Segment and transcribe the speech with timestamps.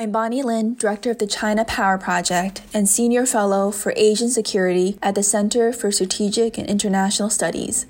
[0.00, 4.96] I'm Bonny Lin, Director of the China Power Project and Senior Fellow for Asian Security
[5.02, 7.84] at the Center for Strategic and International Studies.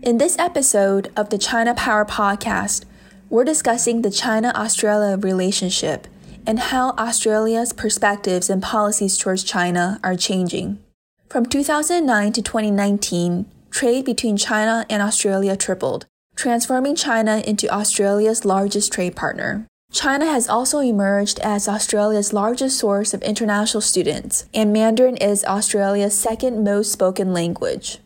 [0.00, 2.84] In this episode of the China Power Podcast,
[3.28, 6.06] we're discussing the China Australia relationship
[6.46, 10.78] and how Australia's perspectives and policies towards China are changing.
[11.28, 16.06] From 2009 to 2019, trade between China and Australia tripled,
[16.36, 19.66] transforming China into Australia's largest trade partner.
[19.92, 26.16] China has also emerged as Australia's largest source of international students, and Mandarin is Australia's
[26.16, 27.98] second most spoken language.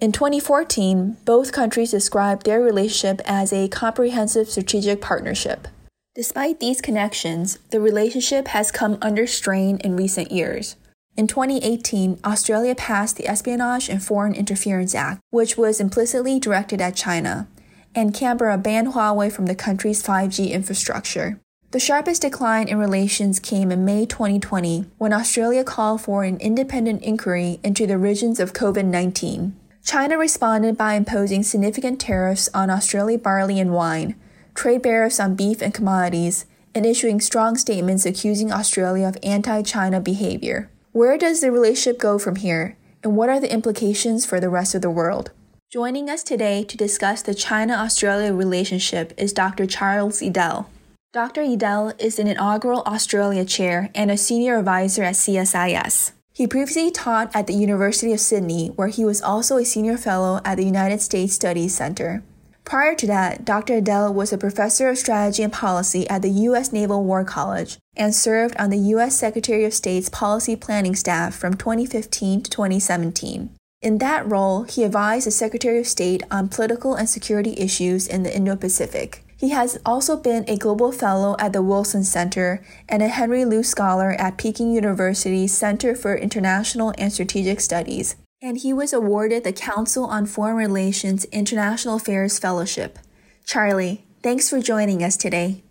[0.00, 5.68] In 2014, both countries described their relationship as a comprehensive strategic partnership.
[6.16, 10.74] Despite these connections, the relationship has come under strain in recent years.
[11.16, 16.96] In 2018, Australia passed the Espionage and Foreign Interference Act, which was implicitly directed at
[16.96, 17.46] China
[17.94, 21.38] and Canberra banned Huawei from the country's 5G infrastructure.
[21.70, 27.02] The sharpest decline in relations came in May 2020 when Australia called for an independent
[27.02, 29.56] inquiry into the origins of COVID 19.
[29.84, 34.14] China responded by imposing significant tariffs on Australian barley and wine,
[34.54, 40.00] trade barriers on beef and commodities, and issuing strong statements accusing Australia of anti China
[40.00, 40.70] behavior.
[40.92, 44.76] Where does the relationship go from here, and what are the implications for the rest
[44.76, 45.32] of the world?
[45.74, 49.66] Joining us today to discuss the China Australia relationship is Dr.
[49.66, 50.70] Charles Edel.
[51.12, 51.42] Dr.
[51.42, 56.12] Edel is an inaugural Australia chair and a senior advisor at CSIS.
[56.32, 60.40] He previously taught at the University of Sydney, where he was also a senior fellow
[60.44, 62.22] at the United States Studies Center.
[62.64, 63.78] Prior to that, Dr.
[63.78, 66.72] Edel was a professor of strategy and policy at the U.S.
[66.72, 69.18] Naval War College and served on the U.S.
[69.18, 73.53] Secretary of State's policy planning staff from 2015 to 2017.
[73.84, 78.22] In that role, he advised the Secretary of State on political and security issues in
[78.22, 79.22] the Indo Pacific.
[79.36, 83.68] He has also been a Global Fellow at the Wilson Center and a Henry Luce
[83.68, 88.16] Scholar at Peking University's Center for International and Strategic Studies.
[88.40, 92.98] And he was awarded the Council on Foreign Relations International Affairs Fellowship.
[93.44, 95.62] Charlie, thanks for joining us today.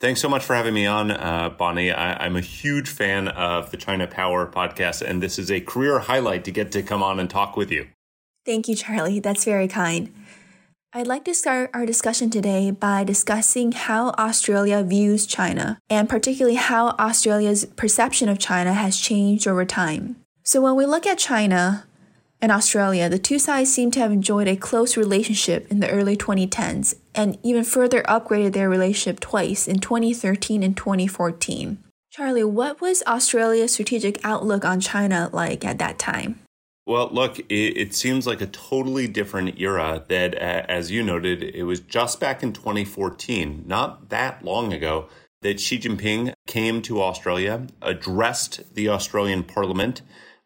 [0.00, 1.92] Thanks so much for having me on, uh, Bonny.
[1.92, 6.00] I, am a huge fan of the China Power podcast, and this is a career
[6.00, 7.88] highlight to get to come on and talk with you.
[8.44, 9.20] Thank you, Charlie.
[9.20, 10.12] That's very kind.
[10.92, 16.56] I'd like to start our discussion today by discussing how Australia views China, and particularly
[16.56, 20.16] how Australia's perception of China has changed over time.
[20.42, 21.86] So, when we look at China,
[22.40, 26.16] and Australia, the two sides seem to have enjoyed a close relationship in the early
[26.16, 31.78] 2010s and even further upgraded their relationship twice in 2013 and 2014.
[32.10, 36.40] Charlie, what was Australia's strategic outlook on China like at that time?
[36.86, 41.42] Well, look, it, it, seems like a totally different era that, uh, as you noted,
[41.42, 45.08] it was just back in 2014, not that long ago,
[45.40, 50.02] that Xi Jinping came to Australia, addressed the Australian parliament,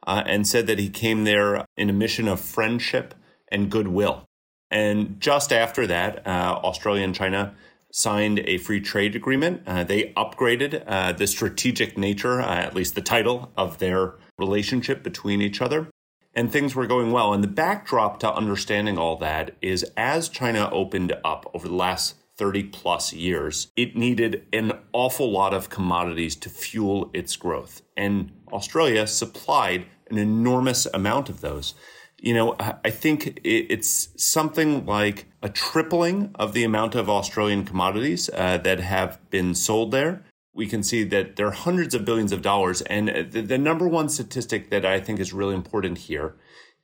[0.08, 3.14] uh, and said that he came there in a mission of friendship
[3.52, 4.24] and goodwill.
[4.70, 7.54] And just after that, uh, Australia and China
[7.92, 9.62] signed a free trade agreement.
[9.66, 15.02] Uh, they upgraded uh, the strategic nature, uh, at least the title, of their relationship
[15.02, 15.88] between each other.
[16.34, 17.34] And things were going well.
[17.34, 22.14] And the backdrop to understanding all that is as China opened up over the last
[22.38, 27.82] 30 plus years, it needed an awful lot of commodities to fuel its growth.
[27.96, 31.74] And Australia supplied an enormous amount of those.
[32.20, 38.28] You know, I think it's something like a tripling of the amount of Australian commodities
[38.34, 40.24] uh, that have been sold there.
[40.52, 42.82] We can see that there are hundreds of billions of dollars.
[42.82, 46.34] And the, the number one statistic that I think is really important here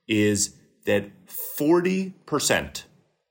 [0.07, 2.83] is that 40%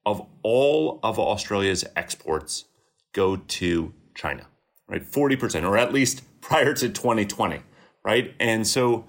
[0.05, 2.67] of all of Australia's exports
[3.15, 4.47] go to China,
[4.89, 5.03] right?
[5.03, 7.61] 40%, or at least prior to 2020,
[8.05, 8.35] right?
[8.39, 9.07] And so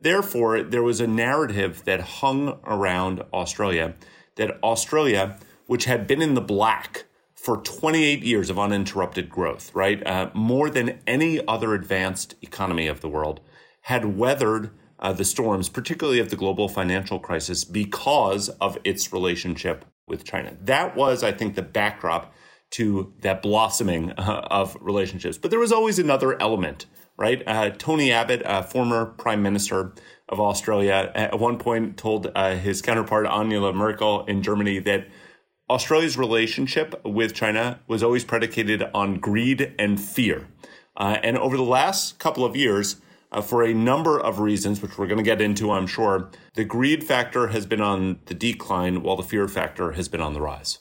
[0.00, 3.94] therefore, there was a narrative that hung around Australia
[4.36, 7.04] that Australia, which had been in the black
[7.34, 13.00] for 28 years of uninterrupted growth, right, uh, more than any other advanced economy of
[13.00, 13.40] the world,
[13.82, 19.84] had weathered uh, the storms, particularly of the global financial crisis, because of its relationship
[20.06, 20.54] with China.
[20.60, 22.34] That was, I think, the backdrop
[22.72, 25.38] to that blossoming uh, of relationships.
[25.38, 26.86] But there was always another element
[27.20, 27.42] right?
[27.46, 29.92] Uh, Tony Abbott, former prime minister
[30.28, 35.06] of Australia, at one point told uh, his counterpart Angela Merkel in Germany that
[35.68, 40.48] Australia's relationship with China was always predicated on greed and fear.
[40.96, 42.96] Uh, and over the last couple of years,
[43.32, 46.64] uh, for a number of reasons, which we're going to get into, I'm sure, the
[46.64, 50.40] greed factor has been on the decline while the fear factor has been on the
[50.40, 50.78] rise.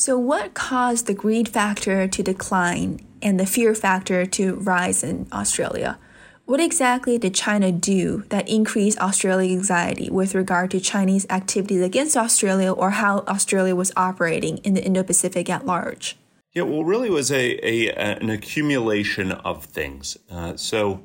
[0.00, 5.26] So, what caused the greed factor to decline and the fear factor to rise in
[5.32, 5.98] Australia?
[6.44, 12.16] What exactly did China do that increased Australia's anxiety with regard to Chinese activities against
[12.16, 16.16] Australia or how Australia was operating in the Indo Pacific at large?
[16.52, 20.16] Yeah, well, really was a, a an accumulation of things.
[20.30, 21.02] Uh, so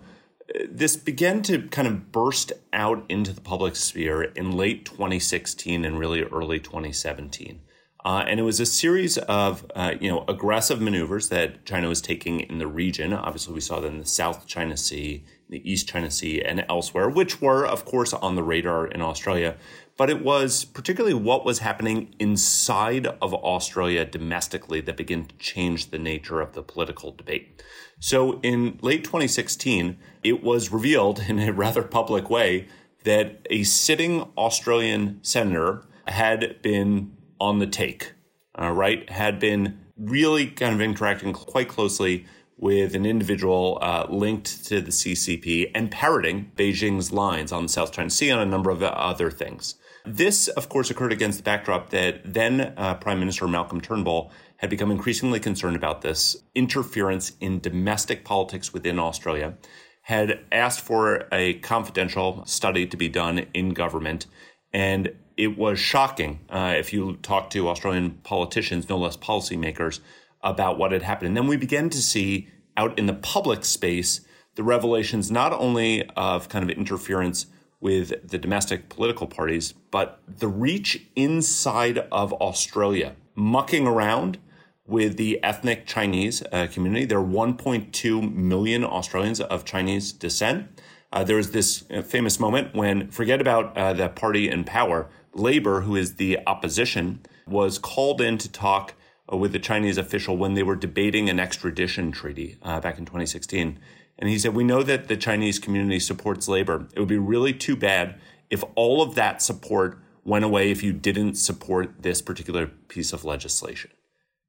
[0.54, 5.84] uh, this began to kind of burst out into the public sphere in late 2016
[5.84, 7.60] and really early 2017.
[8.06, 12.02] Uh, and it was a series of uh, you know aggressive maneuvers that China was
[12.02, 13.14] taking in the region.
[13.14, 17.10] Obviously, we saw that in the South China Sea, the East China Sea, and elsewhere,
[17.10, 19.56] which were, of course, on the radar in Australia.
[19.96, 25.92] But it was particularly what was happening inside of Australia domestically that began to change
[25.92, 27.62] the nature of the political debate.
[28.00, 32.68] So, in late 2016, it was revealed in a rather public way
[33.04, 38.14] that a sitting Australian senator had been on the take,
[38.60, 42.26] uh, right, had been really kind of interacting quite closely
[42.58, 47.92] with an individual uh, linked to the CCP and parroting Beijing's lines on the South
[47.92, 49.76] China Sea and a number of other things.
[50.06, 54.70] This, of course, occurred against the backdrop that then uh, Prime Minister Malcolm Turnbull had
[54.70, 59.58] become increasingly concerned about this interference in domestic politics within Australia,
[60.04, 64.26] had asked for a confidential study to be done in government,
[64.74, 70.00] and it was shocking uh, if you talk to Australian politicians, no less policymakers,
[70.42, 71.30] about what had happened.
[71.30, 74.22] And then we began to see out in the public space
[74.56, 77.48] the revelations not only of kind of interference
[77.80, 84.38] with the domestic political parties, but the reach inside of Australia, mucking around
[84.86, 87.06] with the ethnic Chinese uh, community.
[87.06, 90.82] There are 1.2 million Australians of Chinese descent.
[91.12, 95.10] Uh, there was this uh, famous moment when, forget about uh, the party in power,
[95.34, 98.94] Labor, who is the opposition, was called in to talk
[99.32, 103.06] uh, with the Chinese official when they were debating an extradition treaty uh, back in
[103.06, 103.80] 2016.
[104.20, 106.88] And he said, We know that the Chinese community supports labor.
[106.94, 108.20] It would be really too bad
[108.50, 113.26] if all of that support went away if you didn't support this particular piece of
[113.26, 113.92] legislation,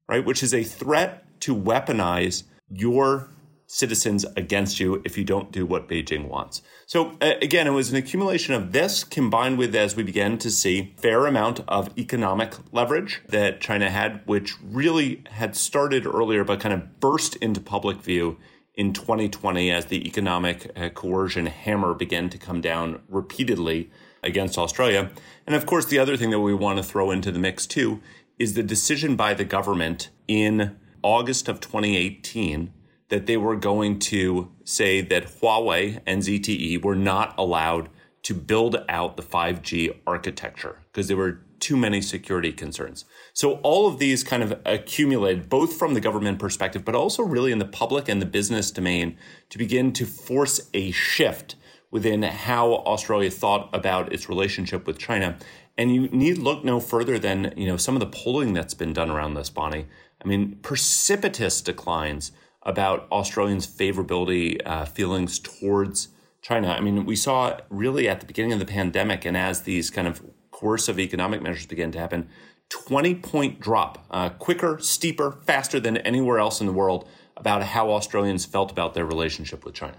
[0.07, 0.23] right?
[0.23, 3.29] Which is a threat to weaponize your
[3.67, 6.61] citizens against you if you don't do what Beijing wants.
[6.85, 10.51] So uh, again, it was an accumulation of this combined with as we began to
[10.51, 16.59] see fair amount of economic leverage that China had, which really had started earlier but
[16.59, 18.37] kind of burst into public view
[18.75, 23.89] in 2020 as the economic uh, coercion hammer began to come down repeatedly
[24.21, 25.11] against Australia.
[25.47, 28.01] And of course, the other thing that we want to throw into the mix too
[28.37, 32.73] is the decision by the government in August of 2018
[33.09, 37.89] that they were going to say that Huawei and ZTE were not allowed
[38.23, 43.05] to build out the 5G architecture because there were too many security concerns.
[43.33, 47.51] So all of these kind of accumulated both from the government perspective, but also really
[47.51, 49.17] in the public and the business domain
[49.49, 51.55] to begin to force a shift
[51.91, 55.37] within how Australia thought about its relationship with China.
[55.77, 58.93] And you need look no further than, you know, some of the polling that's been
[58.93, 59.85] done around this, Bonny.
[60.23, 62.31] I mean, precipitous declines
[62.65, 66.09] about Australians' favorability uh, feelings towards
[66.41, 66.69] China.
[66.69, 70.07] I mean, we saw really at the beginning of the pandemic, and as these kind
[70.07, 72.29] of coercive economic measures began to happen,
[72.69, 77.91] 20 point drop, uh, quicker, steeper, faster than anywhere else in the world about how
[77.91, 79.97] Australians felt about their relationship with China.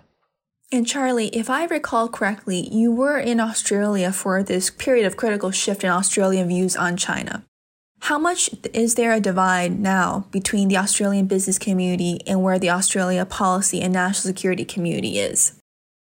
[0.72, 5.52] And Charlie, if I recall correctly, you were in Australia for this period of critical
[5.52, 7.45] shift in Australian views on China.
[8.00, 12.70] How much is there a divide now between the Australian business community and where the
[12.70, 15.60] Australia policy and national security community is?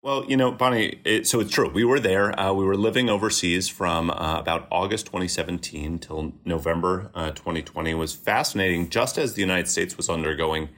[0.04, 1.70] Well, you know, Bonny, it, so it's true.
[1.70, 2.38] We were there.
[2.40, 7.92] Uh, we were living overseas from uh, about August 2017 till November uh, 2020.
[7.92, 10.70] It was fascinating, just as the United States was undergoing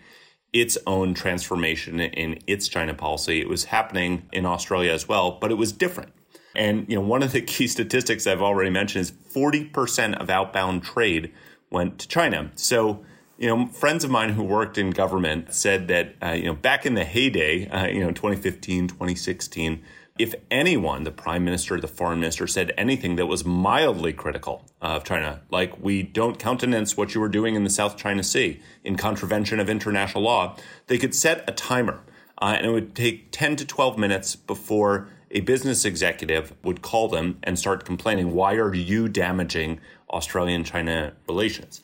[0.51, 3.39] its own transformation in its China policy.
[3.39, 6.12] It was happening in Australia as well, but it was different.
[6.55, 10.83] And you know, one of the key statistics I've already mentioned is 40% of outbound
[10.83, 11.31] trade
[11.69, 12.51] went to China.
[12.55, 13.03] So,
[13.38, 16.86] you know, friends of mine who worked in government said that uh, you know, back
[16.86, 19.83] in the heyday, uh, you know, 2015, 2016,
[20.19, 25.03] if anyone, the prime minister, the foreign minister, said anything that was mildly critical of
[25.03, 28.95] China, like we don't countenance what you were doing in the South China Sea in
[28.95, 30.55] contravention of international law,
[30.86, 32.01] they could set a timer.
[32.39, 37.09] Uh, and it would take 10 to 12 minutes before a business executive would call
[37.09, 39.79] them and start complaining, why are you damaging
[40.11, 41.81] Australian China relations?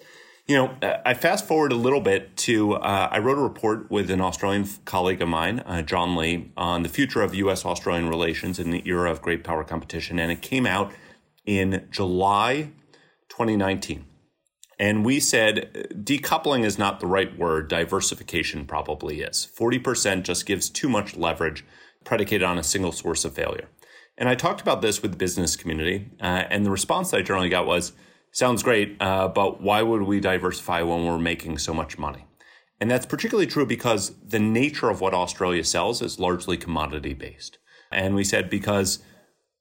[0.47, 4.09] You know, I fast forward a little bit to uh, I wrote a report with
[4.09, 7.65] an Australian colleague of mine, uh, John Lee, on the future of U.S.
[7.65, 10.17] Australian relations in the era of great power competition.
[10.17, 10.91] And it came out
[11.45, 12.71] in July
[13.29, 14.05] 2019.
[14.79, 19.47] And we said decoupling is not the right word, diversification probably is.
[19.55, 21.63] 40% just gives too much leverage
[22.09, 23.67] predicated on a single source of failure.
[24.17, 27.49] And I talked about this with the business community, uh, and the response I generally
[27.49, 27.93] got was,
[28.31, 32.25] sounds great, uh, but why would we diversify when we're making so much money?
[32.81, 37.59] And that's particularly true because the nature of what Australia sells is largely commodity based.
[37.91, 39.03] And we said because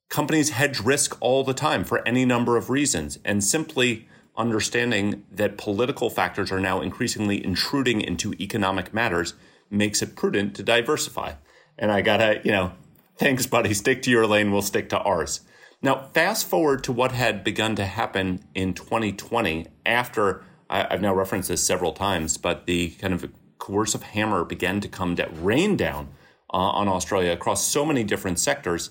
[0.09, 5.59] companies hedge risk all the time for any number of reasons, and simply understanding that
[5.59, 9.35] political factors are now increasingly intruding into economic matters
[9.71, 11.35] makes it prudent to diversify.
[11.79, 12.73] And I gotta, you know,
[13.17, 15.41] thanks, buddy, stick to your lane, we'll stick to ours.
[15.81, 21.49] Now, fast forward to what had begun to happen in 2020 after I've now referenced
[21.49, 26.09] this several times, but the kind of coercive hammer began to come down, rain down
[26.53, 28.91] uh, on Australia across so many different sectors.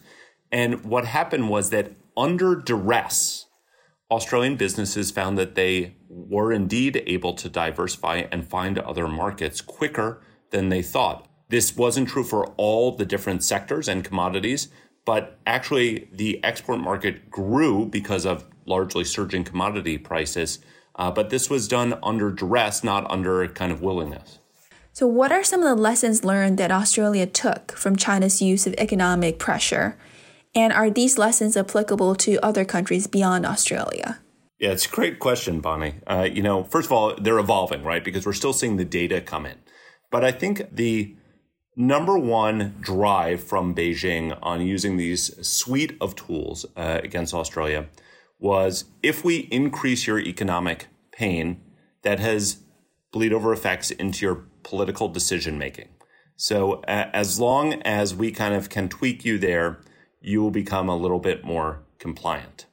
[0.51, 3.45] And what happened was that under duress,
[4.09, 10.21] Australian businesses found that they were indeed able to diversify and find other markets quicker
[10.51, 11.26] than they thought.
[11.49, 14.67] This wasn't true for all the different sectors and commodities,
[15.05, 20.59] but actually the export market grew because of largely surging commodity prices.
[20.95, 24.39] Uh, but this was done under duress, not under kind of willingness.
[24.91, 28.73] So, what are some of the lessons learned that Australia took from China's use of
[28.79, 29.95] economic pressure?
[30.55, 34.19] And are these lessons applicable to other countries beyond Australia?
[34.57, 35.95] Yeah, it's a great question, Bonny.
[36.07, 38.03] Uh, you know, first of all, they're evolving, right?
[38.03, 39.59] Because we're still seeing the data come in.
[40.09, 41.15] But I think the
[41.77, 47.87] number one drive from Beijing on using these suite of tools uh, against Australia
[48.39, 51.61] was if we increase your economic pain,
[52.01, 52.57] that has
[53.11, 55.89] bleed over effects into your political decision making.
[56.35, 59.79] So uh, as long as we kind of can tweak you there,
[60.21, 62.65] you will become a little bit more compliant.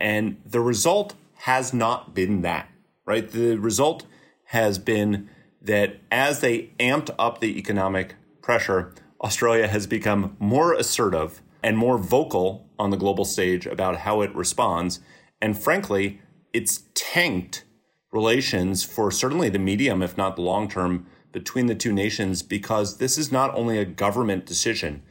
[0.00, 2.68] And the result has not been that,
[3.06, 3.28] right?
[3.30, 4.04] The result
[4.46, 5.28] has been
[5.60, 11.96] that as they amped up the economic pressure, Australia has become more assertive and more
[11.96, 15.00] vocal on the global stage about how it responds.
[15.40, 16.20] And frankly,
[16.52, 17.64] it's tanked
[18.10, 22.98] relations for certainly the medium, if not the long term, between the two nations because
[22.98, 25.02] this is not only a government decision.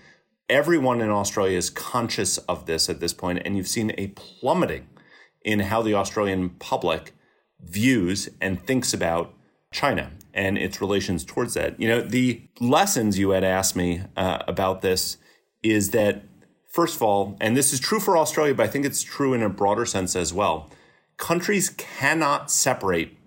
[0.49, 4.87] Everyone in Australia is conscious of this at this point, and you've seen a plummeting
[5.43, 7.13] in how the Australian public
[7.59, 9.33] views and thinks about
[9.71, 11.79] China and its relations towards that.
[11.79, 15.17] You know, the lessons you had asked me uh, about this
[15.63, 16.23] is that,
[16.69, 19.43] first of all, and this is true for Australia, but I think it's true in
[19.43, 20.69] a broader sense as well,
[21.17, 23.17] countries cannot separate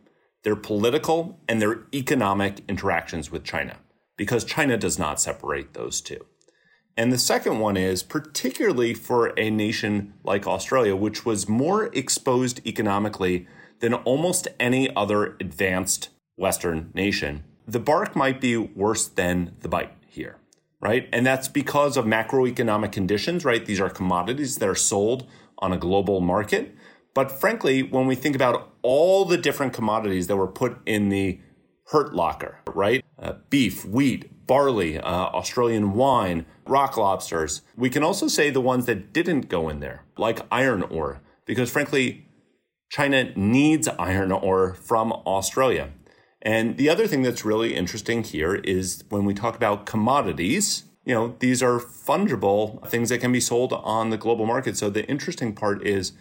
[0.43, 3.79] their political and their economic interactions with China
[4.17, 6.25] because China does not separate those two.
[6.97, 12.65] And the second one is particularly for a nation like Australia, which was more exposed
[12.65, 13.49] economically
[13.81, 19.93] than almost any other advanced Western nation, the bark might be worse than the bite
[20.07, 20.37] here,
[20.81, 21.09] right?
[21.13, 23.65] And that's because of macroeconomic conditions, right?
[23.65, 25.27] These are commodities that are sold
[25.59, 26.75] on a global market.
[27.15, 31.41] But frankly, when we think about all the different commodities that were put in the
[31.89, 33.05] hurt locker, right?
[33.19, 37.63] Uh, beef, wheat, barley, uh, Australian wine, rock lobsters.
[37.77, 41.71] We can also say the ones that didn't go in there, like iron ore, because
[41.71, 42.27] frankly,
[42.91, 45.91] China needs iron ore from Australia.
[46.45, 51.15] And the other thing that's really interesting here is when we talk about commodities, you
[51.15, 54.77] know, these are fungible things that can be sold on the global market.
[54.77, 56.13] So the interesting part is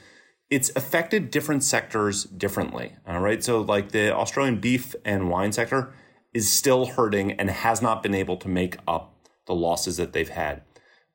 [0.49, 2.95] it's affected different sectors differently.
[3.07, 3.43] All right.
[3.43, 5.93] So, like the Australian beef and wine sector
[6.33, 9.15] is still hurting and has not been able to make up
[9.45, 10.61] the losses that they've had.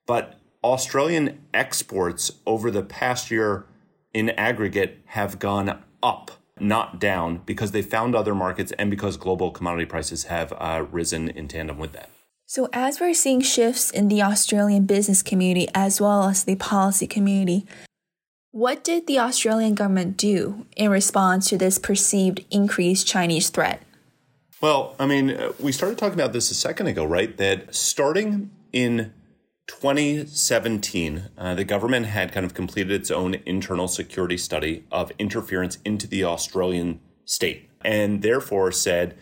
[0.06, 3.66] But Australian exports over the past year
[4.12, 9.50] in aggregate have gone up not down because they found other markets and because global
[9.50, 12.10] commodity prices have uh, risen in tandem with that.
[12.46, 17.06] So, as we're seeing shifts in the Australian business community as well as the policy
[17.06, 17.66] community,
[18.52, 23.82] what did the Australian government do in response to this perceived increased Chinese threat?
[24.60, 27.36] Well, I mean, uh, we started talking about this a second ago, right?
[27.36, 29.12] That starting in
[29.68, 35.78] 2017, uh, the government had kind of completed its own internal security study of interference
[35.84, 39.16] into the Australian state and therefore said,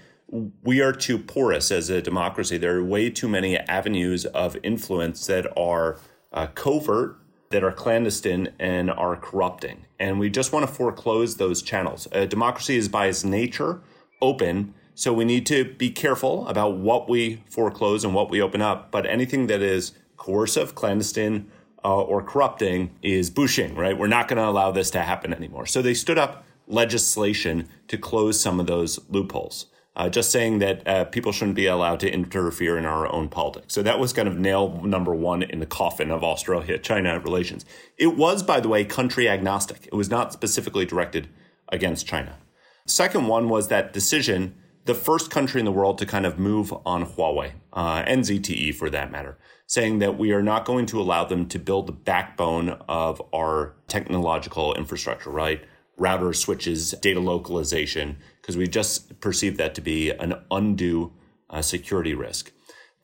[0.63, 2.57] we are too porous as a democracy.
[2.57, 5.99] There are way too many avenues of influence that are
[6.33, 7.19] uh, covert,
[7.51, 9.85] that are clandestine, and are corrupting.
[10.01, 12.07] And we just want to foreclose those channels.
[12.29, 13.81] Democracy is by its nature
[14.21, 14.75] open.
[14.95, 18.91] So we need to be careful about what we foreclose and what we open up.
[18.91, 19.93] But anything that is
[20.27, 21.49] coercive, clandestine,
[21.85, 23.97] uh, or corrupting is bushing, right?
[23.97, 25.67] We're not going to allow this to happen anymore.
[25.67, 29.67] So they stood up legislation to close some of those loopholes.
[29.95, 33.73] Uh, just saying that uh, people shouldn't be allowed to interfere in our own politics.
[33.73, 37.65] So that was kind of nail number one in the coffin of Australia China relations.
[37.97, 39.87] It was, by the way, country agnostic.
[39.87, 41.29] It was not specifically directed
[41.69, 42.37] against China.
[42.85, 44.57] Second one was that decision,
[44.87, 48.75] the first country in the world to kind of move on Huawei uh, and ZTE
[48.75, 51.93] for that matter, saying that we are not going to allow them to build the
[51.93, 55.65] backbone of our technological infrastructure, right?
[55.99, 61.13] Routers, switches, data localization, because we just perceive that to be an undue
[61.51, 62.53] uh, security risk.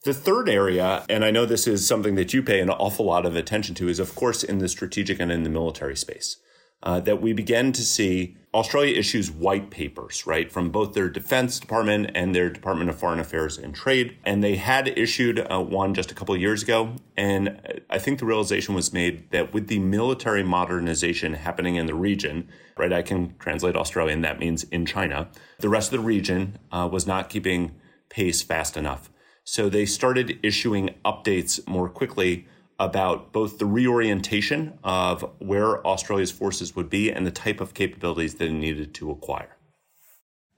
[0.05, 3.25] The third area, and I know this is something that you pay an awful lot
[3.25, 6.39] of attention to, is of course in the strategic and in the military space.
[6.83, 11.59] Uh, that we begin to see Australia issues white papers, right, from both their Defense
[11.59, 14.19] Department and their Department of Foreign Affairs and Trade.
[14.25, 16.97] And they had issued uh, one just a couple years ago.
[17.17, 21.95] And I think the realization was made that with the military modernization happening in the
[21.95, 25.29] region, right, I can translate Australian, that means in China,
[25.59, 27.75] the rest of the region uh, was not keeping
[28.11, 29.11] pace fast enough.
[29.45, 32.47] So they started issuing updates more quickly
[32.83, 38.35] about both the reorientation of where Australia's forces would be and the type of capabilities
[38.35, 39.57] that it needed to acquire.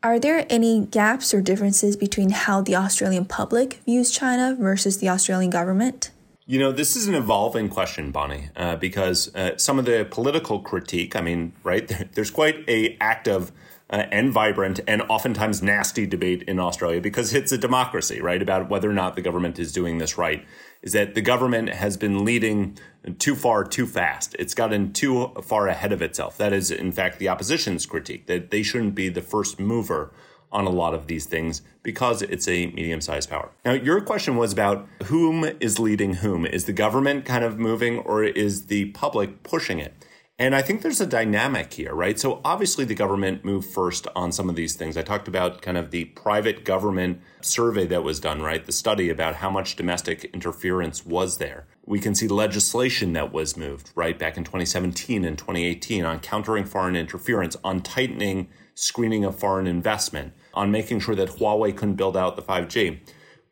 [0.03, 5.09] Are there any gaps or differences between how the Australian public views China versus the
[5.09, 6.11] Australian government?
[6.47, 10.61] You know, this is an evolving question, Bonny, uh, because uh, some of the political
[10.61, 13.53] critique, I mean, right, there's quite a active
[13.91, 18.69] uh, and vibrant and oftentimes nasty debate in Australia because it's a democracy, right, about
[18.69, 20.45] whether or not the government is doing this right
[20.85, 22.79] is that the government has been leading
[23.19, 24.37] too far too fast.
[24.39, 26.37] It's gotten too far ahead of itself.
[26.37, 30.13] That is, in fact, the opposition's critique that they shouldn't be the first mover
[30.53, 33.51] on a lot of these things because it's a medium sized power.
[33.65, 36.45] Now, your question was about whom is leading whom.
[36.45, 39.95] Is the government kind of moving or is the public pushing it?
[40.37, 42.19] And I think there's a dynamic here, right?
[42.19, 44.97] So obviously the government moved first on some of these things.
[44.97, 48.65] I talked about kind of the private government survey that was done, right?
[48.65, 51.69] The study about how much domestic interference was there.
[51.87, 56.65] We can see legislation that was moved, right, back in 2017 and 2018 on countering
[56.65, 62.17] foreign interference, on tightening screening of foreign investment, on making sure that Huawei couldn't build
[62.17, 62.99] out the 5G.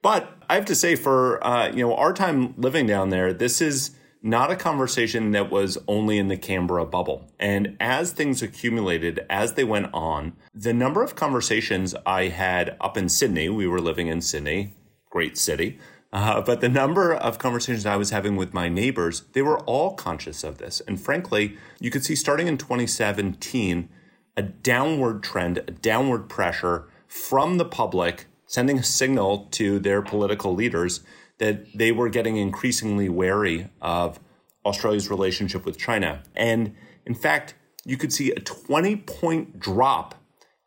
[0.02, 3.60] But I have to say, for uh, you know our time living down there, this
[3.60, 3.92] is
[4.22, 7.30] not a conversation that was only in the Canberra bubble.
[7.40, 12.96] And as things accumulated, as they went on, the number of conversations I had up
[12.96, 14.74] in Sydney, we were living in Sydney,
[15.10, 15.78] great city,
[16.12, 19.94] uh, but the number of conversations I was having with my neighbors, they were all
[19.94, 20.82] conscious of this.
[20.86, 23.88] And frankly, you could see starting in 2017,
[24.36, 30.54] a downward trend, a downward pressure from the public, sending a signal to their political
[30.54, 31.00] leaders
[31.42, 34.20] that they were getting increasingly wary of
[34.64, 36.22] Australia's relationship with China.
[36.36, 40.14] And in fact, you could see a 20 point drop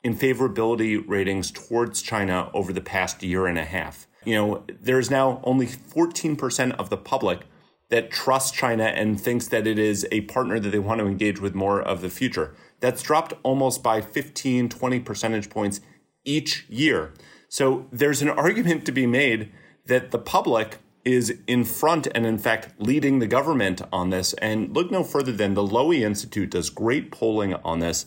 [0.04, 4.06] in favorability ratings towards China over the past year and a half.
[4.26, 7.44] You know, there's now only 14% of the public
[7.88, 11.40] that trusts China and thinks that it is a partner that they want to engage
[11.40, 12.54] with more of the future.
[12.82, 15.80] That's dropped almost by 15, 20 percentage points
[16.26, 17.14] each year.
[17.48, 19.54] So there's an argument to be made
[19.88, 24.34] that the public is in front and in fact leading the government on this.
[24.34, 28.06] And look no further than the Lowy Institute does great polling on this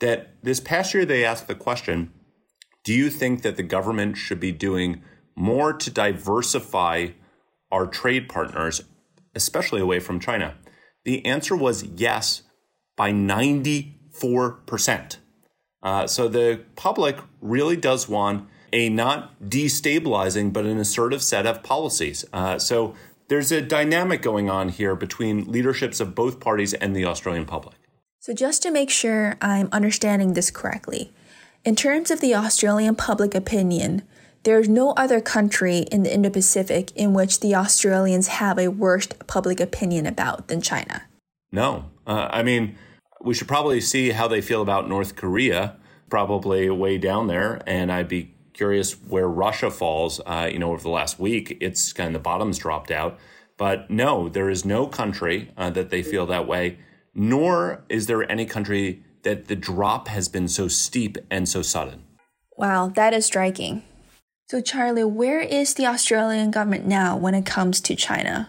[0.00, 2.12] that this past year they asked the question
[2.84, 5.02] do you think that the government should be doing
[5.36, 7.08] more to diversify
[7.70, 8.82] our trade partners
[9.34, 10.56] especially away from China?
[11.04, 12.42] The answer was yes
[12.96, 15.16] by 94%
[15.82, 21.62] uh, so the public really does want a not destabilizing, but an assertive set of
[21.62, 22.24] policies.
[22.32, 22.94] Uh, so
[23.28, 27.76] there's a dynamic going on here between leaderships of both parties and the Australian public.
[28.20, 31.12] So, just to make sure I'm understanding this correctly,
[31.64, 34.02] in terms of the Australian public opinion,
[34.42, 39.08] there's no other country in the Indo Pacific in which the Australians have a worse
[39.26, 41.02] public opinion about than China.
[41.52, 41.90] No.
[42.06, 42.76] Uh, I mean,
[43.20, 45.76] we should probably see how they feel about North Korea,
[46.08, 47.60] probably way down there.
[47.66, 50.20] And I'd be curious where Russia falls.
[50.26, 53.16] Uh, you know, over the last week, it's kind of the bottom's dropped out.
[53.56, 56.78] But no, there is no country uh, that they feel that way,
[57.14, 62.04] nor is there any country that the drop has been so steep and so sudden.
[62.56, 63.82] Wow, that is striking.
[64.50, 68.48] So, Charlie, where is the Australian government now when it comes to China?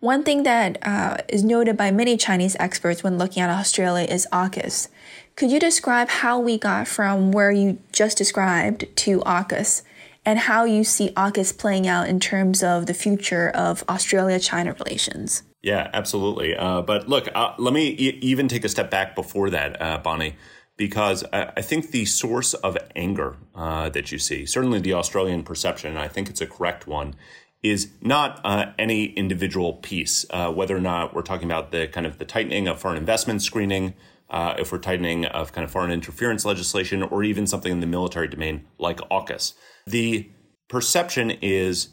[0.00, 4.26] One thing that uh, is noted by many Chinese experts when looking at Australia is
[4.32, 4.88] AUKUS.
[5.36, 9.82] Could you describe how we got from where you just described to AUKUS
[10.24, 14.72] and how you see AUKUS playing out in terms of the future of Australia China
[14.72, 15.42] relations?
[15.62, 16.56] Yeah, absolutely.
[16.56, 19.98] Uh, but look, uh, let me e- even take a step back before that, uh,
[19.98, 20.36] Bonny,
[20.78, 25.90] because I, think the source of anger uh, that you see, certainly the Australian perception,
[25.90, 27.14] and I think it's a correct one,
[27.62, 32.06] is not uh, any individual piece, uh, whether or not we're talking about the kind
[32.06, 33.92] of the tightening of foreign investment screening,
[34.30, 37.86] uh, if we're tightening of kind of foreign interference legislation, or even something in the
[37.86, 39.54] military domain like AUKUS.
[39.86, 40.28] The
[40.68, 41.90] perception is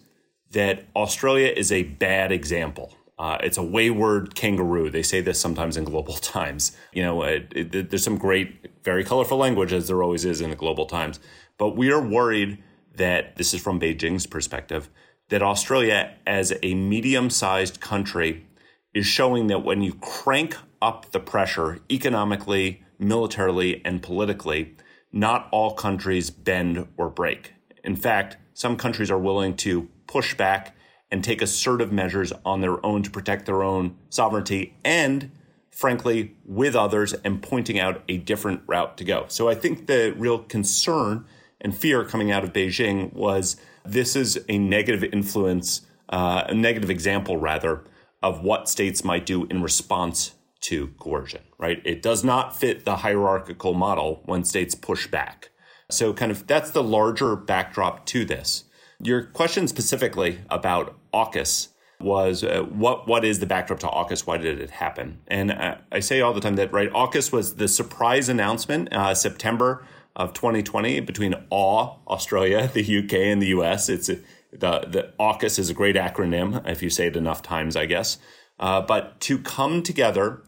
[0.52, 2.94] that Australia is a bad example.
[3.20, 4.90] Uh, it's a wayward kangaroo.
[4.90, 6.76] They say this sometimes in global times.
[6.92, 10.50] You know, it, it, there's some great, very colorful language, as there always is in
[10.50, 11.20] the global times.
[11.58, 12.64] But we are worried
[12.96, 14.90] that this is from Beijing's perspective
[15.30, 18.46] that Australia, as a medium sized country,
[18.94, 24.76] is showing that when you crank up the pressure economically, militarily, and politically,
[25.12, 27.54] not all countries bend or break.
[27.84, 30.76] In fact, some countries are willing to push back
[31.10, 35.32] and take assertive measures on their own to protect their own sovereignty and
[35.72, 39.26] frankly with others and pointing out a different route to go.
[39.28, 41.26] So I think the real concern
[41.62, 46.90] and fear coming out of Beijing was this is a negative influence, uh, a negative
[46.90, 47.84] example rather
[48.22, 51.82] of what states might do in response to coercion, right?
[51.86, 55.50] It does not fit the hierarchical model when states push back.
[55.92, 58.64] So kind of that's the larger backdrop to this.
[59.00, 64.26] Your question specifically about AUKUS was uh, what what is the backdrop to AUKUS?
[64.26, 65.20] Why did it happen?
[65.28, 69.14] And uh, I say all the time that right, AUKUS was the surprise announcement uh,
[69.14, 73.90] September of 2020 between AW, Australia, the UK, and the US.
[73.90, 74.22] It's the
[74.52, 78.18] the AUKUS is a great acronym if you say it enough times, I guess.
[78.60, 80.42] Uh, but to come together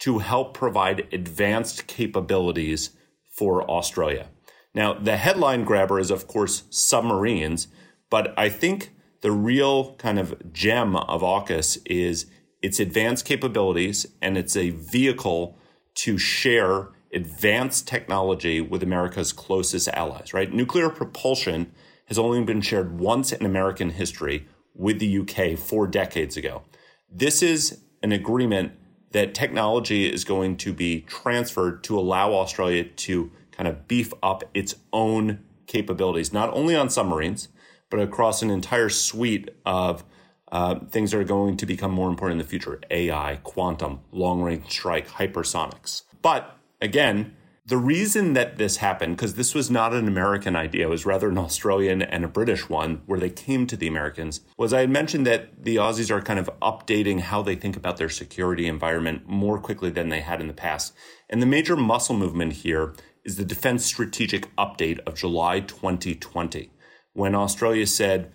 [0.00, 2.90] to help provide advanced capabilities
[3.30, 4.28] for Australia.
[4.74, 7.68] Now, the headline grabber is, of course, submarines,
[8.10, 12.26] but I think the real kind of gem of AUKUS is
[12.62, 15.58] its advanced capabilities and it's a vehicle
[15.94, 20.52] to share advanced technology with America's closest allies, right?
[20.52, 21.72] Nuclear propulsion
[22.06, 26.62] has only been shared once in American history with the UK four decades ago.
[27.10, 28.72] This is an agreement
[29.16, 34.44] that technology is going to be transferred to allow Australia to kind of beef up
[34.52, 37.48] its own capabilities, not only on submarines,
[37.88, 40.04] but across an entire suite of
[40.52, 44.42] uh, things that are going to become more important in the future AI, quantum, long
[44.42, 46.02] range strike, hypersonics.
[46.20, 47.34] But again,
[47.68, 51.30] the reason that this happened, because this was not an American idea, it was rather
[51.30, 54.90] an Australian and a British one where they came to the Americans, was I had
[54.90, 59.28] mentioned that the Aussies are kind of updating how they think about their security environment
[59.28, 60.94] more quickly than they had in the past.
[61.28, 66.70] And the major muscle movement here is the Defense Strategic Update of July 2020
[67.14, 68.30] when Australia said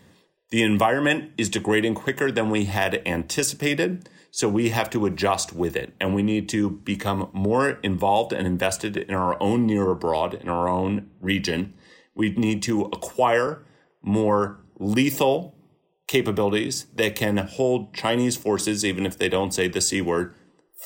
[0.49, 4.09] the environment is degrading quicker than we had anticipated.
[4.31, 8.47] So we have to adjust with it and we need to become more involved and
[8.47, 11.73] invested in our own near abroad, in our own region.
[12.15, 13.63] We need to acquire
[14.01, 15.55] more lethal
[16.07, 20.33] capabilities that can hold Chinese forces, even if they don't say the C word,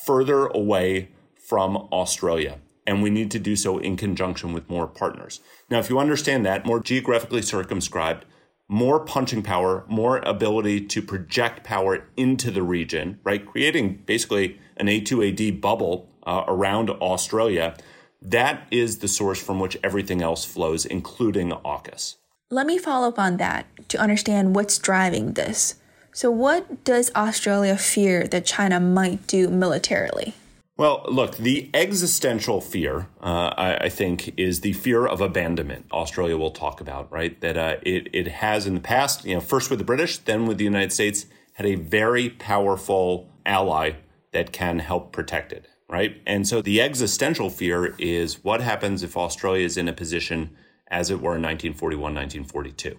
[0.06, 5.40] further away from Australia and we need to do so in conjunction with more partners.
[5.70, 8.26] Now, if you understand that, more geographically circumscribed,
[8.68, 13.46] more punching power, more ability to project power into the region, right?
[13.46, 17.76] Creating basically an A2AD bubble uh, around Australia.
[18.22, 22.16] That is the source from which everything else flows, including AUKUS.
[22.50, 25.76] Let me follow up on that to understand what's driving this.
[26.12, 30.34] So, what does Australia fear that China might do militarily?
[30.78, 35.86] Well, look, the existential fear, uh, I, I, think, is the fear of abandonment.
[35.94, 37.40] Australia will talk about, right?
[37.40, 40.46] That uh, it, it has in the past, you know, first with the British, then
[40.46, 43.94] with the United States, had a very powerful ally
[44.34, 46.22] that can help protect it, right?
[46.28, 50.58] And so the existential fear is what happens if Australia is in a position
[50.90, 52.98] as it were in 1941, 1942,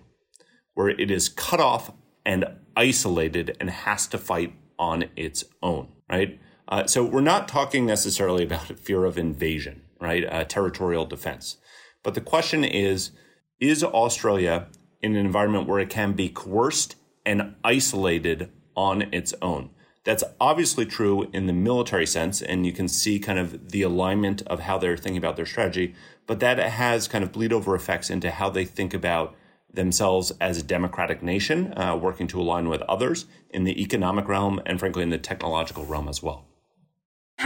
[0.73, 1.93] where it is cut off
[2.25, 6.41] and isolated and has to fight on its own, right?
[6.69, 10.25] Uh, so we're not talking necessarily about fear of invasion, right?
[10.25, 11.57] Uh, territorial defense.
[12.03, 13.11] But the question is
[13.59, 14.67] is Australia
[15.01, 19.71] in an environment where it can be coerced and isolated on its own?
[20.05, 24.43] That's obviously true in the military sense, and you can see kind of the alignment
[24.43, 25.95] of how they're thinking about their strategy,
[26.27, 29.35] but that has kind of bleed over effects into how they think about
[29.73, 34.61] themselves as a democratic nation, uh, working to align with others in the economic realm
[34.65, 36.47] and, frankly, in the technological realm as well.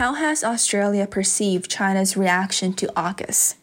[0.00, 3.56] How has Australia perceived China's reaction to AUKUS?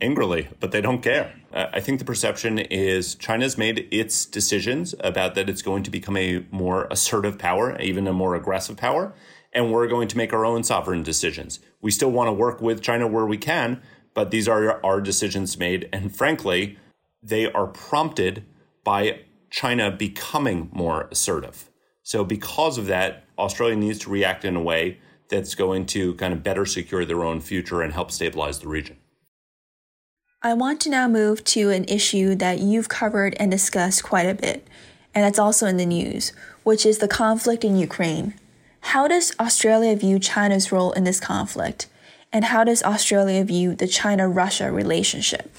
[0.00, 1.34] Angrily, but they don't care.
[1.52, 5.90] Uh, I think the perception is China's made its decisions about that it's going to
[5.90, 9.12] become a more assertive power, even a more aggressive power.
[9.52, 11.58] and we're going to make our own sovereign decisions.
[11.80, 13.82] We still want to work with China where we can,
[14.14, 15.88] but these are our decisions made.
[15.92, 16.78] And frankly,
[17.24, 18.44] they are prompted
[18.84, 21.68] by China becoming more assertive.
[22.04, 24.98] So, because of that, Australia needs to react in a way
[25.32, 28.98] that's going to kind of better secure their own future and help stabilize the region.
[30.42, 34.34] I want to now move to an issue that you've covered and discussed quite a
[34.34, 34.68] bit,
[35.14, 36.32] and that's also in the news,
[36.64, 38.34] which is the conflict in Ukraine.
[38.80, 41.86] How does Australia view China's role in this conflict?
[42.32, 45.54] And how does Australia view the China Russia relationship?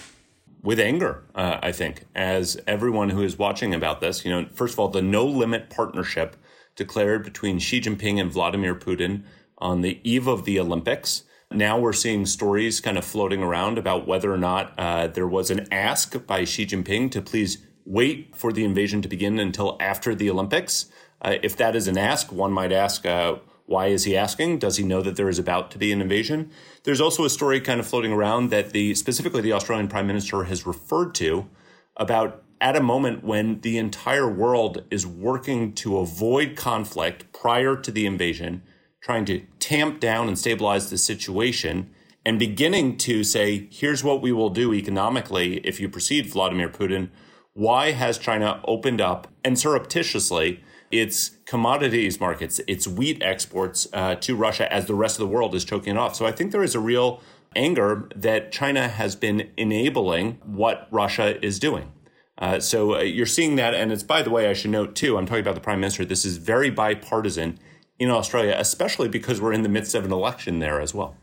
[0.62, 4.74] With anger, uh, I think, as everyone who is watching about this, you know, first
[4.74, 6.36] of all, the no limit partnership
[6.76, 9.24] declared between Xi Jinping and Vladimir Putin
[9.64, 11.24] on the eve of the Olympics.
[11.50, 15.50] Now we're seeing stories kind of floating around about whether or not uh, there was
[15.50, 20.14] an ask by Xi Jinping to please wait for the invasion to begin until after
[20.14, 20.88] the Olympics.
[21.22, 24.60] Uh, if that is an ask, one might ask, uh, why is he asking?
[24.60, 26.52] Does he know that there is about to be an invasion?
[26.84, 30.44] There's also a story kind of floating around that the specifically the Australian Prime Minister
[30.44, 31.50] has referred to
[31.96, 37.92] about at a moment when the entire world is working to avoid conflict prior to
[37.92, 38.64] the invasion,
[39.04, 41.90] trying to tamp down and stabilize the situation,
[42.26, 47.10] and beginning to say, here's what we will do economically if you proceed, Vladimir Putin.
[47.52, 54.36] Why has China opened up and surreptitiously its commodities markets, its wheat exports uh, to
[54.36, 56.16] Russia as the rest of the world is choking it off.
[56.16, 57.22] So I think there is a real
[57.56, 61.92] anger that China has been enabling what Russia is doing.
[62.38, 65.18] Uh, so uh, you're seeing that, and it's by the way, I should note too.
[65.18, 66.06] I'm talking about the prime minister.
[66.06, 67.60] This is very bipartisan
[68.00, 71.16] in Australia, especially because we're in the midst of an election there as well.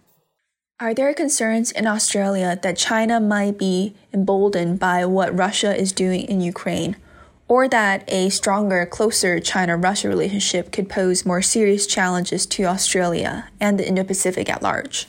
[0.78, 6.22] Are there concerns in Australia that China might be emboldened by what Russia is doing
[6.22, 6.96] in Ukraine?
[7.50, 13.48] or that a stronger, closer China Russia relationship could pose more serious challenges to Australia
[13.59, 15.09] and the Indo Pacific at large.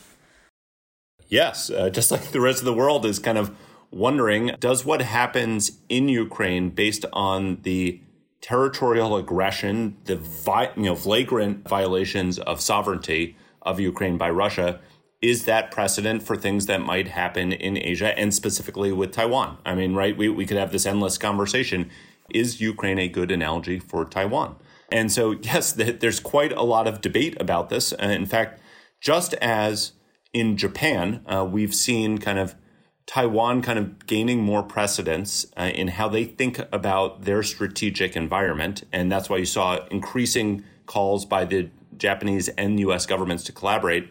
[1.27, 3.55] Yes, uh, just like the rest of the world is kind of
[3.91, 8.01] wondering does what happens in Ukraine based on the
[8.41, 14.79] territorial aggression, the vi- you know flagrant violations of sovereignty of Ukraine by Russia,
[15.21, 19.57] is that precedent for things that might happen in Asia and specifically with Taiwan?
[19.65, 20.17] I mean, right?
[20.17, 21.89] We, we could have this endless conversation
[22.33, 24.55] is Ukraine a good analogy for Taiwan?
[24.91, 27.93] And so, yes, there's quite a lot of debate about this.
[27.93, 28.59] Uh, in fact,
[28.99, 29.93] just as
[30.33, 32.55] in Japan, uh, we've seen kind of
[33.05, 38.83] Taiwan kind of gaining more precedence uh, in how they think about their strategic environment.
[38.91, 44.09] And that's why you saw increasing calls by the Japanese and US governments to collaborate.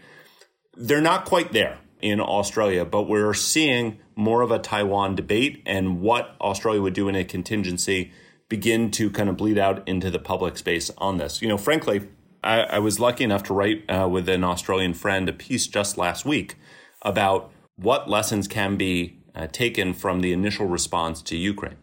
[0.77, 6.01] They're not quite there in Australia, but we're seeing more of a Taiwan debate and
[6.01, 8.13] what Australia would do in a contingency
[8.49, 11.41] begin to kind of bleed out into the public space on this.
[11.41, 12.09] You know, frankly,
[12.43, 15.97] I, I was lucky enough to write uh, with an Australian friend a piece just
[15.97, 16.57] last week
[17.03, 21.77] about what lessons can be uh, taken from the initial response to Ukraine.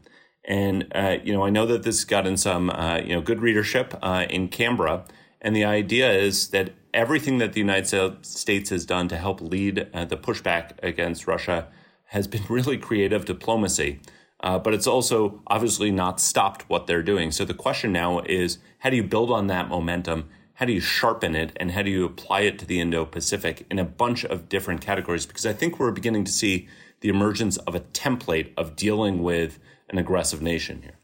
[0.45, 3.41] And uh, you know, I know that this has gotten some uh, you know good
[3.41, 5.05] readership uh, in Canberra,
[5.41, 9.87] and the idea is that everything that the United States has done to help lead
[9.93, 11.67] uh, the pushback against Russia
[12.05, 13.99] has been really creative diplomacy.
[14.39, 17.31] Uh, but it's also obviously not stopped what they're doing.
[17.31, 20.29] So the question now is how do you build on that momentum?
[20.57, 21.51] How do you sharpen it?
[21.57, 24.81] And how do you apply it to the Indo Pacific in a bunch of different
[24.81, 25.27] categories?
[25.27, 26.67] Because I think we're beginning to see
[27.01, 30.97] the emergence of a template of dealing with an aggressive nation here.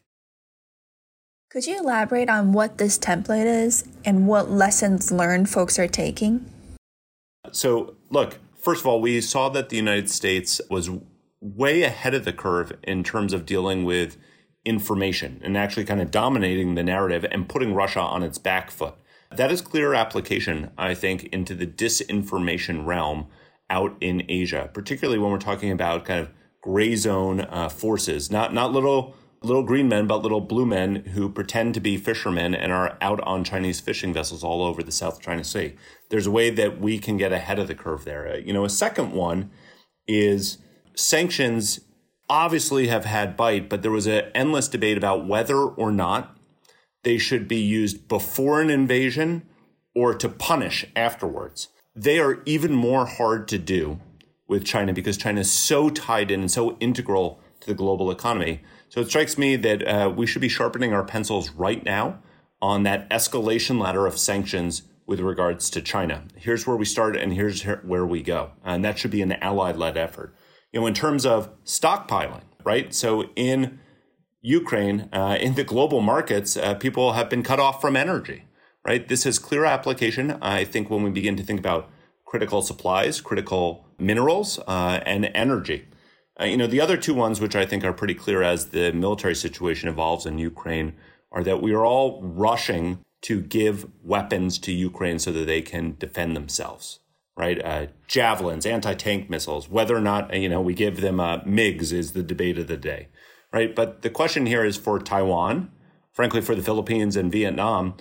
[1.51, 6.51] Could you elaborate on what this template is and what lessons learned folks are taking?
[7.51, 10.89] So, look, first of all, we saw that the United States was
[11.39, 14.17] way ahead of the curve in terms of dealing with
[14.65, 18.95] information and actually kind of dominating the narrative and putting Russia on its back foot.
[19.37, 23.27] That is clear application, I think, into the disinformation realm
[23.69, 26.29] out in Asia, particularly when we're talking about kind of
[26.61, 31.29] gray zone uh, forces, not not little little green men, but little blue men who
[31.29, 35.21] pretend to be fishermen and are out on Chinese fishing vessels all over the South
[35.21, 35.75] China Sea.
[36.09, 38.33] There's a way that we can get ahead of the curve there.
[38.33, 39.51] Uh, you know, a second one
[40.07, 40.59] is
[40.95, 41.81] sanctions
[42.29, 46.32] obviously have had bite, but there was an endless debate about whether or not
[47.03, 49.43] they should be used before an invasion
[49.95, 51.69] or to punish afterwards.
[51.95, 53.99] They are even more hard to do
[54.47, 58.61] with China because China is so tied in and so integral to the global economy
[58.93, 62.19] so it strikes me that uh, we should be sharpening our pencils right now
[62.61, 66.25] on that escalation ladder of sanctions with regards to China.
[66.35, 68.51] Here's where we start and here's where we go.
[68.63, 70.35] And that should be an allied led effort.
[70.71, 72.93] You know, in terms of stockpiling, right?
[72.93, 73.79] So in
[74.43, 78.43] Ukraine, uh, in the global markets, uh, people have been cut off from energy.
[78.85, 79.07] right?
[79.07, 81.89] This has clear application, I think, when we begin to think about
[82.25, 85.87] critical supplies, critical minerals, uh, and energy.
[86.39, 88.91] Uh, you know, the other two ones, which I think are pretty clear as the
[88.91, 90.93] military situation evolves in Ukraine,
[91.31, 95.95] are that we are all rushing to give weapons to Ukraine so that they can
[95.97, 96.99] defend themselves,
[97.37, 97.63] right?
[97.63, 102.11] Uh, javelins, anti-tank missiles, whether or not, you know, we give them uh, MiGs is
[102.11, 103.07] the debate of the day,
[103.53, 103.73] right?
[103.73, 105.71] But the question here is for Taiwan,
[106.11, 107.95] frankly, for the Philippines and Vietnam,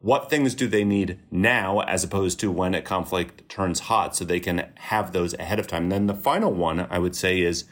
[0.00, 4.24] what things do they need now as opposed to when a conflict turns hot so
[4.24, 5.84] they can have those ahead of time?
[5.84, 7.64] And then the final one I would say is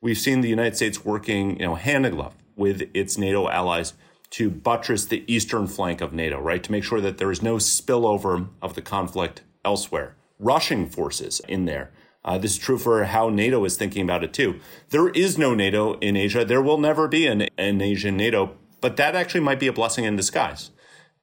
[0.00, 3.92] we've seen the United States working, you know, hand in glove with its NATO allies
[4.30, 6.62] to buttress the eastern flank of NATO, right?
[6.62, 10.16] To make sure that there is no spillover of the conflict elsewhere.
[10.38, 11.92] Rushing forces in there.
[12.24, 14.58] Uh, this is true for how NATO is thinking about it too.
[14.90, 16.44] There is no NATO in Asia.
[16.44, 20.04] There will never be an, an Asian NATO, but that actually might be a blessing
[20.04, 20.70] in disguise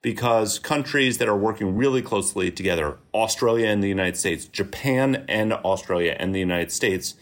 [0.00, 5.52] because countries that are working really closely together, Australia and the United States, Japan and
[5.52, 7.14] Australia and the United States,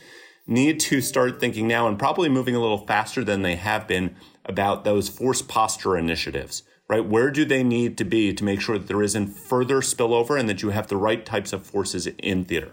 [0.47, 4.17] need to start thinking now and probably moving a little faster than they have been
[4.47, 7.05] about those force posture initiatives, right?
[7.05, 10.49] Where do they need to be to make sure that there isn't further spillover and
[10.49, 12.73] that you have the right types of forces in theater?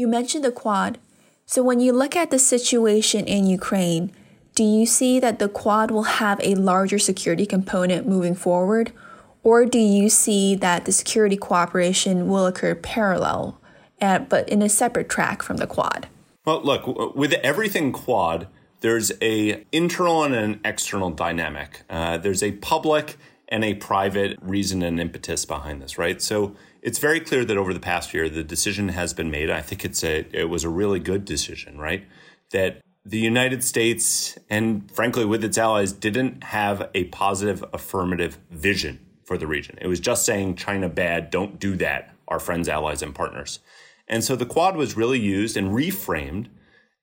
[0.00, 0.96] You mentioned the Quad.
[1.44, 4.10] So when you look at the situation in Ukraine,
[4.54, 8.92] do you see that the Quad will have a larger security component moving forward?
[9.42, 13.60] Or do you see that the security cooperation will occur parallel,
[14.00, 16.08] at, but in a separate track from the Quad?
[16.46, 18.46] Well, look, with everything Quad,
[18.80, 21.82] there's a internal and an external dynamic.
[21.90, 26.22] Uh, there's a public and a private reason and impetus behind this, right?
[26.22, 29.50] So it's very clear that over the past year, the decision has been made.
[29.50, 32.06] I think it's a it was a really good decision, right?
[32.52, 39.00] That the United States and frankly with its allies didn't have a positive affirmative vision
[39.24, 39.78] for the region.
[39.80, 43.60] It was just saying China bad, don't do that, our friends, allies, and partners.
[44.08, 46.48] And so the Quad was really used and reframed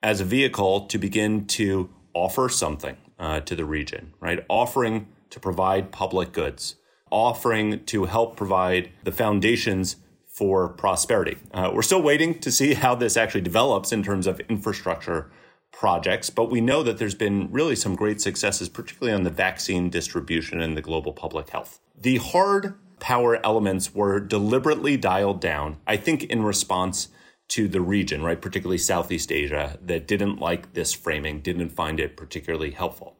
[0.03, 4.45] as a vehicle to begin to offer something uh, to the region, right?
[4.49, 6.75] Offering to provide public goods,
[7.09, 11.37] offering to help provide the foundations for prosperity.
[11.51, 15.31] Uh, we're still waiting to see how this actually develops in terms of infrastructure
[15.71, 19.89] projects, but we know that there's been really some great successes, particularly on the vaccine
[19.89, 21.79] distribution and the global public health.
[21.99, 27.09] The hard power elements were deliberately dialed down, I think, in response
[27.49, 32.17] to the region, right, particularly Southeast Asia, that didn't like this framing, didn't find it
[32.17, 33.16] particularly helpful.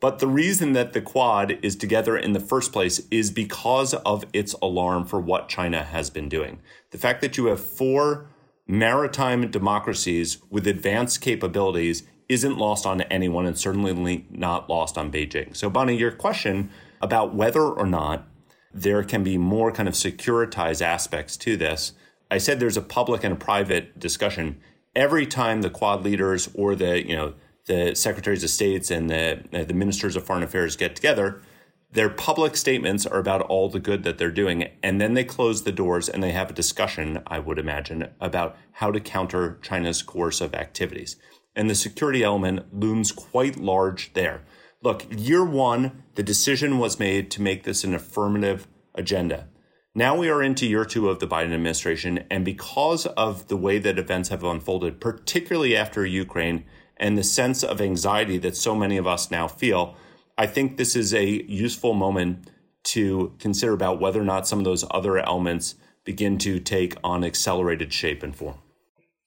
[0.00, 4.24] But the reason that the Quad is together in the first place is because of
[4.32, 6.60] its alarm for what China has been doing.
[6.90, 8.26] The fact that you have four
[8.66, 15.54] maritime democracies with advanced capabilities isn't lost on anyone and certainly not lost on Beijing.
[15.54, 16.70] So, Bonny, your question
[17.02, 18.26] about whether or not
[18.72, 21.92] there can be more kind of securitized aspects to this
[22.30, 24.60] I said there's a public and a private discussion.
[24.94, 27.34] Every time the Quad leaders or the you know
[27.70, 31.40] the secretaries of states and the uh, the ministers of foreign affairs get together,
[31.92, 35.62] their public statements are about all the good that they're doing, and then they close
[35.62, 37.22] the doors and they have a discussion.
[37.26, 41.16] I would imagine about how to counter China's coercive activities,
[41.54, 44.42] and the security element looms quite large there.
[44.82, 49.46] Look, year one, the decision was made to make this an affirmative agenda.
[49.94, 53.78] Now we are into year two of the Biden administration, and because of the way
[53.78, 56.64] that events have unfolded, particularly after Ukraine
[57.00, 59.96] and the sense of anxiety that so many of us now feel,
[60.38, 62.50] I think this is a useful moment
[62.82, 67.24] to consider about whether or not some of those other elements begin to take on
[67.24, 68.58] accelerated shape and form.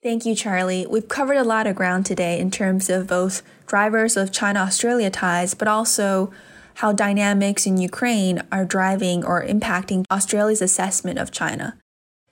[0.02, 0.86] Thank you, Charlie.
[0.86, 5.10] We've covered a lot of ground today in terms of both drivers of China Australia
[5.10, 6.32] ties, but also
[6.76, 11.78] how dynamics in Ukraine are driving or impacting Australia's assessment of China.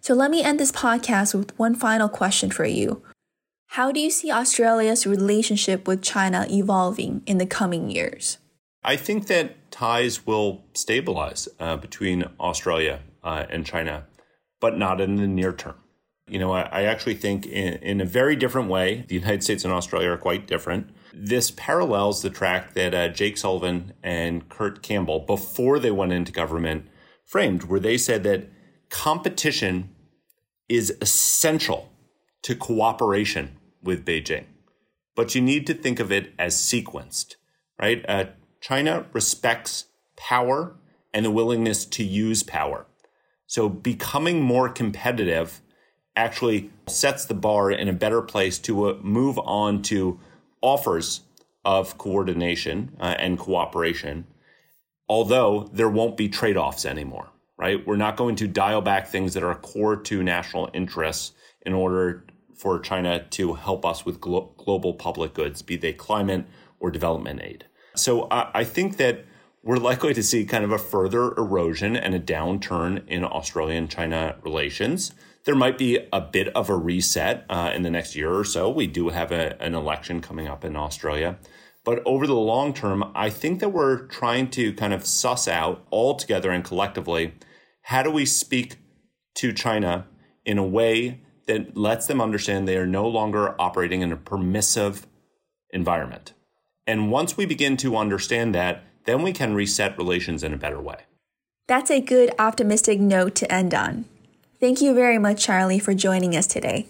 [0.01, 3.03] So let me end this podcast with one final question for you.
[3.75, 8.37] How do you see Australia's relationship with China evolving in the coming years?
[8.83, 14.07] I think that ties will stabilize uh, between Australia uh, and China,
[14.59, 15.75] but not in the near term.
[16.27, 19.63] You know, I, I actually think in, in, a very different way, the United States
[19.63, 20.89] and Australia are quite different.
[21.13, 26.33] This parallels the track that uh, Jake Sullivan and Kurt Campbell, before they went into
[26.33, 26.89] government,
[27.23, 28.49] framed, where they said that
[28.89, 29.95] competition
[30.67, 31.89] is essential
[32.43, 34.45] to cooperation with Beijing.
[35.15, 37.35] But you need to think of it as sequenced,
[37.79, 38.03] right?
[38.07, 38.25] Uh,
[38.61, 40.75] China respects power
[41.13, 42.85] and the willingness to use power.
[43.47, 45.61] So becoming more competitive
[46.15, 50.19] actually sets the bar in a better place to uh, move on to
[50.61, 51.21] offers
[51.63, 54.25] of coordination uh, and cooperation,
[55.07, 57.85] although there won't be trade offs anymore, right?
[57.85, 61.33] We're not going to dial back things that are core to national interests
[61.65, 62.25] in order
[62.61, 66.45] for China to help us with glo- global public goods, be they climate
[66.79, 67.65] or development aid.
[67.95, 69.25] So I, I think that
[69.63, 74.35] we're likely to see kind of a further erosion and a downturn in Australian China
[74.43, 75.11] relations.
[75.45, 78.69] There might be a bit of a reset uh, in the next year or so.
[78.69, 81.39] We do have a, an election coming up in Australia.
[81.83, 85.83] But over the long term, I think that we're trying to kind of suss out
[85.89, 87.33] all together and collectively
[87.85, 88.77] how do we speak
[89.37, 90.05] to China
[90.45, 95.07] in a way that lets them understand they are no longer operating in a permissive
[95.71, 96.33] environment.
[96.87, 100.79] And once we begin to understand that, then we can reset relations in a better
[100.79, 101.01] way.
[101.67, 104.05] That's a good optimistic note to end on.
[104.59, 106.87] Thank you very much, Charlie, for joining us today.